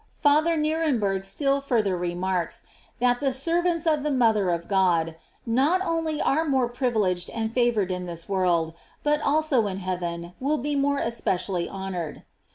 J 0.01 0.05
Father 0.13 0.57
Kierembergh 0.57 1.23
still 1.23 1.61
further 1.61 1.95
remarks, 1.95 2.63
that 2.99 3.19
the 3.19 3.31
ser 3.31 3.61
vants 3.61 3.85
of 3.85 4.01
the 4.01 4.09
mother 4.09 4.49
of 4.49 4.67
God 4.67 5.15
not 5.45 5.79
only 5.85 6.19
are 6.19 6.43
more 6.43 6.67
privileged 6.67 7.29
and 7.29 7.53
favored 7.53 7.91
in 7.91 8.07
this 8.07 8.27
world, 8.27 8.73
but 9.03 9.21
also 9.21 9.67
in 9.67 9.77
heaven 9.77 10.33
will 10.39 10.57
be 10.57 10.75
more 10.75 10.97
especially 10.97 11.69
honored. 11.69 12.23